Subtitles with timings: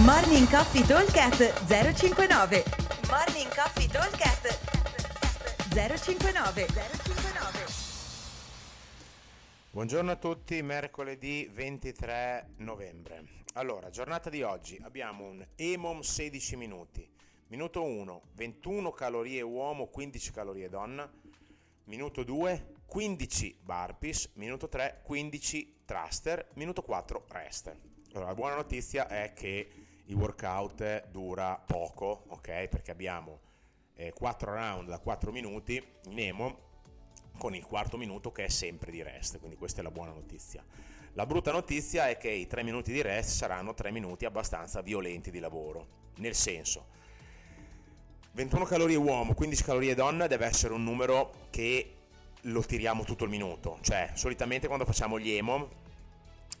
[0.00, 2.64] Morning Coffee Talkcast 059
[3.10, 4.58] Morning Coffee Talkcast
[5.68, 7.66] 059 059
[9.70, 13.24] Buongiorno a tutti, mercoledì 23 novembre.
[13.52, 17.06] Allora, giornata di oggi abbiamo un EMOM 16 minuti.
[17.48, 21.06] Minuto 1, 21 calorie uomo, 15 calorie donna.
[21.84, 24.30] Minuto 2, 15 burpees.
[24.36, 26.48] Minuto 3, 15 thruster.
[26.54, 27.91] Minuto 4, rest.
[28.14, 29.70] Allora, la buona notizia è che
[30.04, 32.68] il workout dura poco, ok?
[32.68, 33.40] Perché abbiamo
[33.94, 36.70] eh, 4 round da 4 minuti in EMO
[37.38, 40.62] con il quarto minuto che è sempre di rest, quindi questa è la buona notizia.
[41.14, 45.30] La brutta notizia è che i 3 minuti di rest saranno 3 minuti abbastanza violenti
[45.30, 46.88] di lavoro, nel senso
[48.32, 51.96] 21 calorie uomo, 15 calorie donna deve essere un numero che
[52.42, 55.80] lo tiriamo tutto il minuto, cioè solitamente quando facciamo gli emo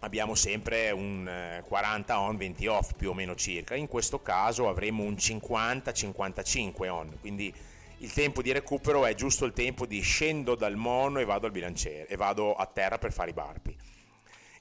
[0.00, 4.68] abbiamo sempre un 40 eh, on, 20 off più o meno circa, in questo caso
[4.68, 7.52] avremo un 50-55 on, quindi
[7.98, 11.52] il tempo di recupero è giusto il tempo di scendo dal mono e vado al
[11.52, 13.74] bilanciere e vado a terra per fare i barpi.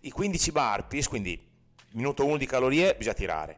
[0.02, 1.38] I 15 burpees, quindi
[1.92, 3.58] minuto 1 di calorie, bisogna tirare.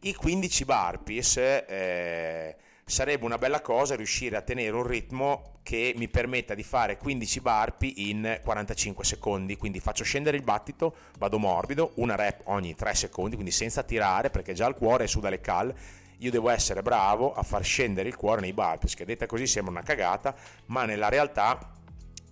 [0.00, 2.56] I 15 burpees eh,
[2.88, 7.40] sarebbe una bella cosa riuscire a tenere un ritmo che mi permetta di fare 15
[7.40, 12.94] burpee in 45 secondi, quindi faccio scendere il battito, vado morbido, una rep ogni 3
[12.94, 15.74] secondi, quindi senza tirare perché già il cuore è su dalle cal,
[16.18, 19.72] io devo essere bravo a far scendere il cuore nei burpees, che detta così sembra
[19.72, 20.32] una cagata,
[20.66, 21.72] ma nella realtà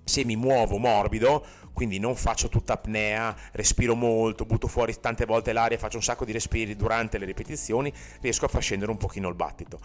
[0.05, 5.52] se mi muovo morbido, quindi non faccio tutta apnea, respiro molto, butto fuori tante volte
[5.52, 9.28] l'aria, faccio un sacco di respiri durante le ripetizioni, riesco a far scendere un pochino
[9.28, 9.80] il battito.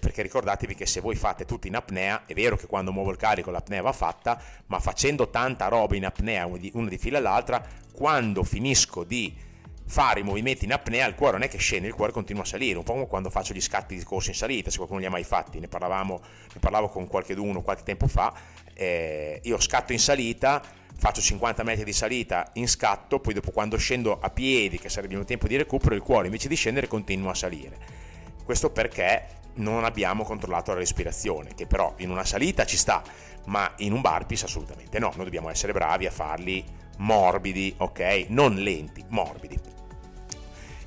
[0.00, 3.16] Perché ricordatevi che se voi fate tutto in apnea, è vero che quando muovo il
[3.16, 8.44] carico l'apnea va fatta, ma facendo tanta roba in apnea una di, fila all'altra, quando
[8.44, 9.46] finisco di
[9.88, 12.44] fare i movimenti in apnea, il cuore non è che scende, il cuore continua a
[12.44, 15.06] salire, un po' come quando faccio gli scatti di corsa in salita, se qualcuno li
[15.06, 16.20] ha mai fatti, ne, parlavamo,
[16.52, 18.34] ne parlavo con qualcuno qualche tempo fa,
[18.74, 20.62] eh, io scatto in salita,
[20.94, 25.16] faccio 50 metri di salita in scatto, poi dopo quando scendo a piedi, che sarebbe
[25.16, 27.78] un tempo di recupero, il cuore invece di scendere continua a salire.
[28.44, 33.02] Questo perché non abbiamo controllato la respirazione, che però in una salita ci sta,
[33.46, 36.64] ma in un barpis assolutamente no, noi dobbiamo essere bravi a farli
[36.98, 38.26] morbidi, ok?
[38.28, 39.58] Non lenti, morbidi.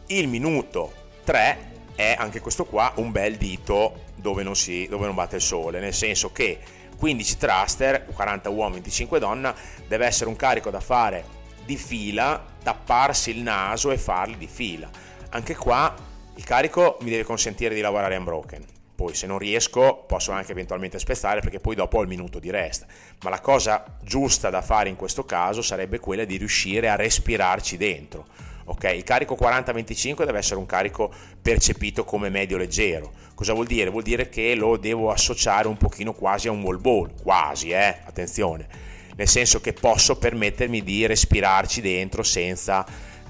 [0.08, 0.94] Il minuto
[1.24, 5.42] 3 è anche questo qua un bel dito dove non, si, dove non batte il
[5.42, 6.60] sole, nel senso che
[6.98, 9.56] 15 thruster, 40 uomini, 25 donna,
[9.88, 14.90] deve essere un carico da fare di fila, tapparsi il naso e farli di fila.
[15.30, 15.96] Anche qua
[16.42, 18.66] il carico mi deve consentire di lavorare unbroken.
[18.96, 22.50] Poi se non riesco posso anche eventualmente spezzare perché poi dopo ho il minuto di
[22.50, 22.88] rest.
[23.22, 27.78] Ma la cosa giusta da fare in questo caso sarebbe quella di riuscire a respirarci
[27.78, 28.26] dentro.
[28.66, 28.98] Okay?
[28.98, 33.12] Il carico 40-25 deve essere un carico percepito come medio leggero.
[33.36, 33.92] Cosa vuol dire?
[33.92, 38.00] Vuol dire che lo devo associare un pochino quasi a un wall ball, quasi, eh?
[38.04, 38.68] attenzione,
[39.16, 42.84] nel senso che posso permettermi di respirarci dentro senza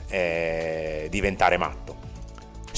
[0.08, 2.01] eh, diventare matto.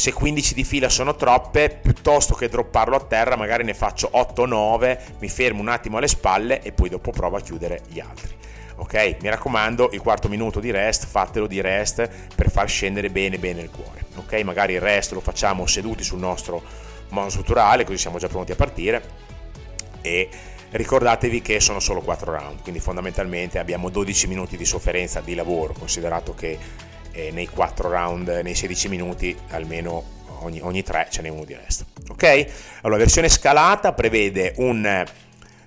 [0.04, 5.00] Se 15 di fila sono troppe, piuttosto che dropparlo a terra, magari ne faccio 8-9,
[5.20, 8.36] mi fermo un attimo alle spalle e poi dopo provo a chiudere gli altri
[8.76, 9.16] ok?
[9.22, 13.62] Mi raccomando, il quarto minuto di rest, fatelo di rest per far scendere bene bene
[13.62, 14.42] il cuore, ok?
[14.42, 16.62] Magari il rest lo facciamo seduti sul nostro
[17.12, 19.02] monostrutturale, così siamo già pronti a partire
[20.02, 20.28] e
[20.72, 25.72] ricordatevi che sono solo 4 round, quindi fondamentalmente abbiamo 12 minuti di sofferenza di lavoro,
[25.72, 30.04] considerato che eh, nei 4 round, nei 16 minuti almeno
[30.42, 31.86] ogni, ogni 3 ce n'è uno di rest.
[32.10, 32.24] Ok?
[32.82, 35.06] Allora, la versione scalata prevede un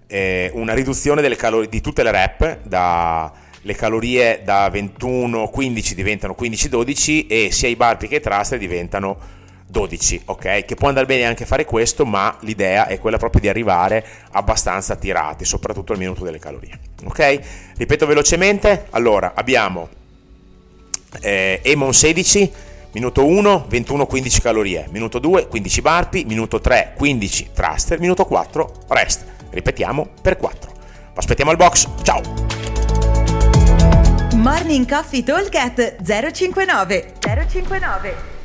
[0.08, 7.26] eh, una riduzione calorie di tutte le rep da le calorie da 21-15 diventano 15-12
[7.28, 9.18] e sia i burpee che i thruster diventano
[9.66, 10.64] 12, ok?
[10.64, 14.94] Che può andare bene anche fare questo, ma l'idea è quella proprio di arrivare abbastanza
[14.94, 17.40] tirati, soprattutto al minuto delle calorie, ok?
[17.76, 19.88] Ripeto velocemente, allora abbiamo
[21.20, 22.52] eh, Emon 16,
[22.92, 29.24] minuto 1 21-15 calorie, minuto 2 15 burpee, minuto 3 15 thruster, minuto 4 rest.
[29.50, 30.72] Ripetiamo per 4.
[31.14, 32.20] Aspettiamo al box, ciao!
[34.34, 35.50] Morning Coffee Talk
[36.02, 38.35] 059 059